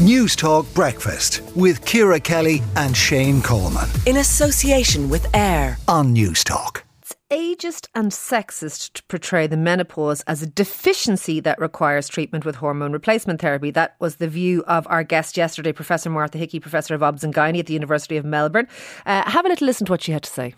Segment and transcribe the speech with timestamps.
[0.00, 3.86] Newstalk Breakfast with Ciara Kelly and Shane Coleman.
[4.06, 6.84] In association with AIR on Newstalk.
[7.02, 12.56] It's ageist and sexist to portray the menopause as a deficiency that requires treatment with
[12.56, 13.70] hormone replacement therapy.
[13.70, 17.34] That was the view of our guest yesterday, Professor Martha Hickey, Professor of Obs and
[17.34, 18.68] Gynae at the University of Melbourne.
[19.04, 20.54] Uh, have a little listen to what she had to say.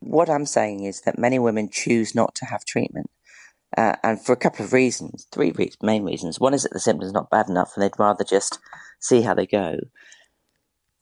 [0.00, 3.10] What I'm saying is that many women choose not to have treatment
[3.76, 6.40] uh, and for a couple of reasons, three re- main reasons.
[6.40, 8.58] One is that the symptoms are not bad enough and they'd rather just
[8.98, 9.78] see how they go.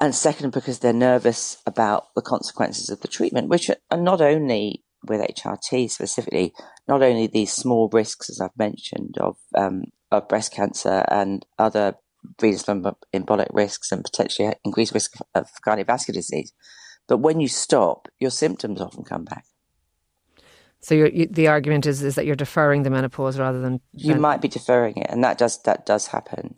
[0.00, 4.82] And second, because they're nervous about the consequences of the treatment, which are not only
[5.04, 6.52] with HRT specifically,
[6.88, 11.94] not only these small risks, as I've mentioned, of, um, of breast cancer and other
[12.40, 16.52] venous embolic risks and potentially increased risk of cardiovascular disease,
[17.06, 19.44] but when you stop, your symptoms often come back.
[20.80, 24.40] So you, the argument is is that you're deferring the menopause rather than you might
[24.40, 26.56] be deferring it, and that does that does happen.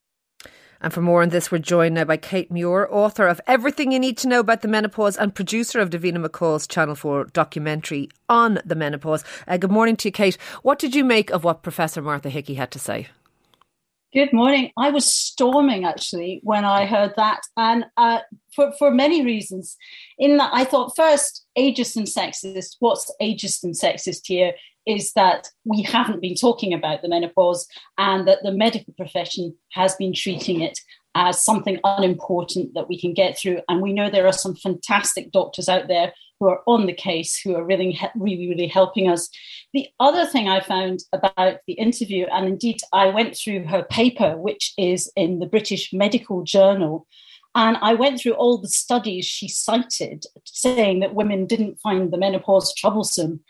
[0.81, 3.99] And for more on this, we're joined now by Kate Muir, author of Everything You
[3.99, 8.61] Need to Know About the Menopause and producer of Davina McCall's Channel 4 documentary on
[8.65, 9.25] the menopause.
[9.49, 10.39] Uh, good morning to you, Kate.
[10.63, 13.09] What did you make of what Professor Martha Hickey had to say?
[14.15, 14.73] Good morning.
[14.79, 18.21] I was storming actually when I heard that, and uh,
[18.55, 19.77] for for many reasons.
[20.19, 22.77] In that, I thought first, ageist and sexist.
[22.79, 24.55] What's ageist and sexist here
[24.87, 29.95] is that we haven't been talking about the menopause, and that the medical profession has
[29.97, 30.79] been treating it
[31.15, 33.61] as something unimportant that we can get through.
[33.69, 37.41] And we know there are some fantastic doctors out there who are on the case,
[37.41, 39.29] who are really, really, really helping us.
[39.73, 44.37] The other thing I found about the interview, and indeed I went through her paper,
[44.37, 47.07] which is in the British Medical Journal,
[47.55, 52.19] and I went through all the studies she cited saying that women didn't find the
[52.19, 53.41] menopause troublesome.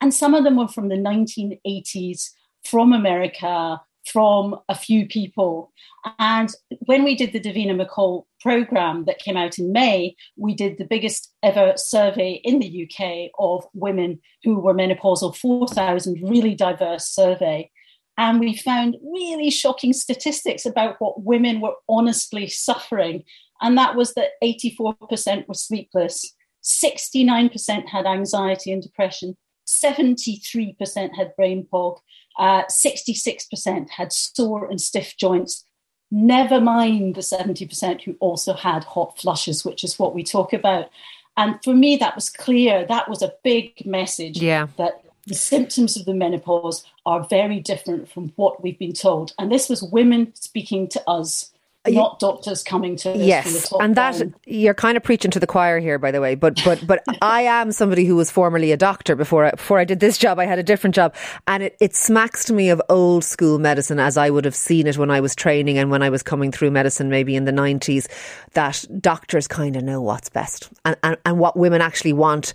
[0.00, 2.30] And some of them were from the 1980s,
[2.64, 5.72] from America, from a few people.
[6.18, 6.50] And
[6.80, 10.84] when we did the Davina McCall program that came out in May, we did the
[10.84, 17.70] biggest ever survey in the UK of women who were menopausal, 4,000, really diverse survey.
[18.18, 23.24] And we found really shocking statistics about what women were honestly suffering.
[23.60, 29.36] And that was that 84% were sleepless, 69% had anxiety and depression,
[29.66, 31.98] 73% had brain fog,
[32.38, 35.64] uh, 66% had sore and stiff joints.
[36.10, 40.90] Never mind the 70% who also had hot flushes, which is what we talk about.
[41.36, 42.84] And for me, that was clear.
[42.86, 44.66] That was a big message yeah.
[44.76, 49.32] that the symptoms of the menopause are very different from what we've been told.
[49.38, 51.51] And this was women speaking to us
[51.88, 54.34] not doctors coming to yes and that down.
[54.46, 57.42] you're kind of preaching to the choir here by the way but but but i
[57.42, 60.44] am somebody who was formerly a doctor before I, before i did this job i
[60.44, 61.14] had a different job
[61.48, 64.86] and it, it smacks to me of old school medicine as i would have seen
[64.86, 67.52] it when i was training and when i was coming through medicine maybe in the
[67.52, 68.06] 90s
[68.52, 72.54] that doctors kind of know what's best and, and, and what women actually want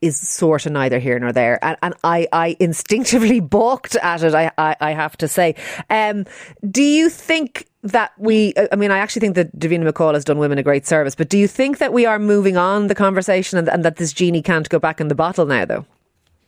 [0.00, 1.62] is sort of neither here nor there.
[1.64, 5.54] And, and I, I instinctively balked at it, I, I, I have to say.
[5.90, 6.26] Um,
[6.68, 10.38] do you think that we, I mean, I actually think that Davina McCall has done
[10.38, 13.58] women a great service, but do you think that we are moving on the conversation
[13.58, 15.86] and, and that this genie can't go back in the bottle now, though?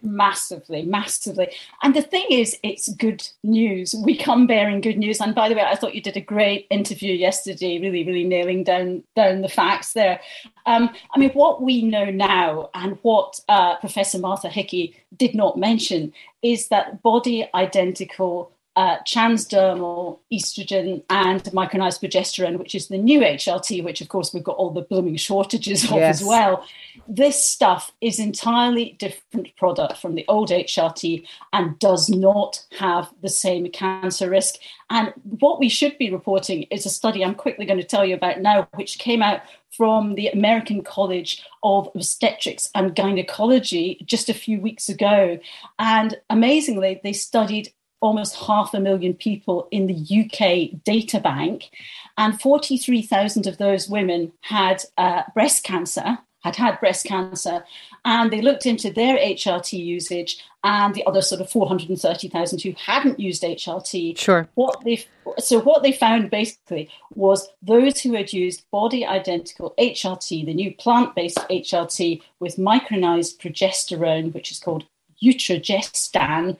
[0.01, 1.49] Massively, massively.
[1.83, 3.97] And the thing is, it's good news.
[4.05, 5.21] We come bearing good news.
[5.21, 8.63] And by the way, I thought you did a great interview yesterday, really, really nailing
[8.63, 10.21] down down the facts there.
[10.67, 15.59] Um, I mean, what we know now, and what uh, Professor Martha Hickey did not
[15.59, 23.19] mention, is that body identical uh, transdermal estrogen and micronized progesterone, which is the new
[23.19, 26.21] HRT, which of course we've got all the blooming shortages of yes.
[26.21, 26.65] as well.
[27.09, 33.29] This stuff is entirely different product from the old HRT and does not have the
[33.29, 34.55] same cancer risk.
[34.91, 38.15] And what we should be reporting is a study I'm quickly going to tell you
[38.15, 39.41] about now, which came out
[39.77, 45.39] from the American College of Obstetrics and Gynecology just a few weeks ago.
[45.81, 51.71] And amazingly, they studied almost half a million people in the UK data bank,
[52.17, 57.65] and 43,000 of those women had uh, breast cancer, had had breast cancer,
[58.05, 63.21] and they looked into their HRT usage and the other sort of 430,000 who hadn't
[63.21, 64.19] used HRT.
[64.19, 64.49] Sure.
[64.55, 65.05] What they
[65.39, 70.75] so what they found basically was those who had used body identical HRT, the new
[70.75, 74.85] plant-based HRT with micronized progesterone, which is called
[75.23, 76.57] Utrogestan,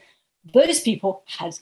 [0.53, 1.59] those people had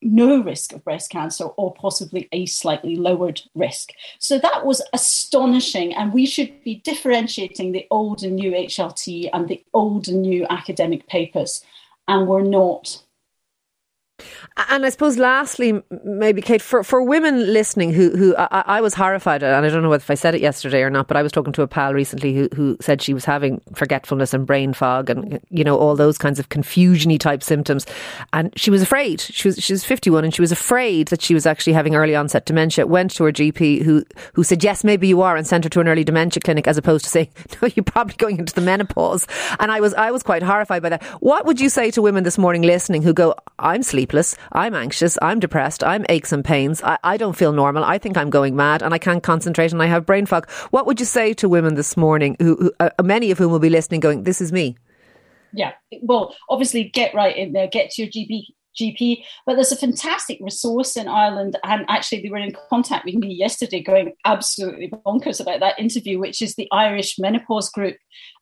[0.00, 3.90] no risk of breast cancer or possibly a slightly lowered risk.
[4.18, 5.94] So that was astonishing.
[5.94, 10.46] And we should be differentiating the old and new HRT and the old and new
[10.50, 11.64] academic papers.
[12.06, 13.02] And we're not.
[14.70, 18.92] And I suppose, lastly, maybe Kate, for, for women listening who who I, I, was
[18.92, 21.22] horrified at, and I don't know if I said it yesterday or not, but I
[21.22, 24.72] was talking to a pal recently who who said she was having forgetfulness and brain
[24.72, 27.86] fog and you know all those kinds of confusiony type symptoms,
[28.32, 29.20] and she was afraid.
[29.20, 31.94] She was she was fifty one, and she was afraid that she was actually having
[31.94, 32.86] early onset dementia.
[32.86, 35.80] Went to her GP, who who said yes, maybe you are, and sent her to
[35.80, 37.28] an early dementia clinic, as opposed to saying
[37.62, 39.28] no, you're probably going into the menopause.
[39.60, 41.04] And I was I was quite horrified by that.
[41.20, 44.36] What would you say to women this morning listening who go, I'm sleepless.
[44.52, 48.16] I'm anxious, I'm depressed, I'm aches and pains, I, I don't feel normal, I think
[48.16, 50.50] I'm going mad, and I can't concentrate and I have brain fog.
[50.70, 53.58] What would you say to women this morning, who, who uh, many of whom will
[53.58, 54.76] be listening, going, This is me?
[55.52, 55.72] Yeah,
[56.02, 58.44] well, obviously, get right in there, get to your GP
[58.78, 59.24] GP.
[59.44, 63.34] But there's a fantastic resource in Ireland, and actually they were in contact with me
[63.34, 67.96] yesterday, going absolutely bonkers about that interview, which is the Irish Menopause Group.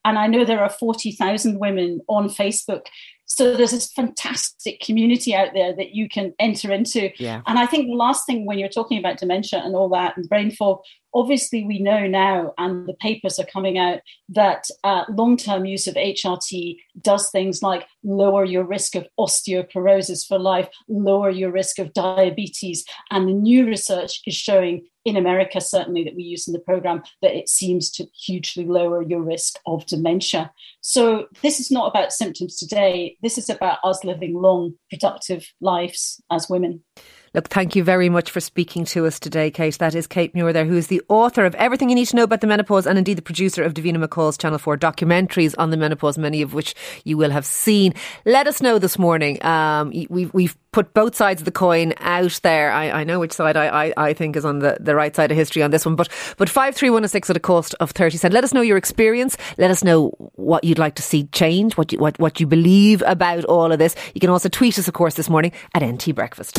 [0.04, 2.82] And I know there are forty thousand women on Facebook
[3.26, 7.11] so there's this fantastic community out there that you can enter into.
[7.19, 7.43] Yeah.
[7.46, 10.28] And I think the last thing when you're talking about dementia and all that and
[10.28, 10.78] brain fog,
[11.16, 15.86] obviously we know now, and the papers are coming out, that uh, long term use
[15.86, 21.78] of HRT does things like lower your risk of osteoporosis for life, lower your risk
[21.78, 22.84] of diabetes.
[23.10, 27.02] And the new research is showing in America, certainly that we use in the program,
[27.22, 30.52] that it seems to hugely lower your risk of dementia.
[30.82, 33.16] So, this is not about symptoms today.
[33.22, 36.82] This is about us living long, productive lives as women.
[37.36, 39.76] Look, thank you very much for speaking to us today, Kate.
[39.76, 42.22] That is Kate Muir there, who is the author of Everything You Need to Know
[42.22, 45.76] About the Menopause and indeed the producer of Davina McCall's Channel 4 documentaries on the
[45.76, 46.74] menopause, many of which
[47.04, 47.92] you will have seen.
[48.24, 49.44] Let us know this morning.
[49.44, 52.70] Um, we've, we've put both sides of the coin out there.
[52.70, 55.30] I, I know which side I, I, I, think is on the, the right side
[55.30, 57.92] of history on this one, but but five three one six at a cost of
[57.92, 58.34] thirty cent.
[58.34, 59.38] Let us know your experience.
[59.56, 63.02] Let us know what you'd like to see change, what you, what what you believe
[63.06, 63.96] about all of this.
[64.14, 66.58] You can also tweet us, of course, this morning at NT Breakfast.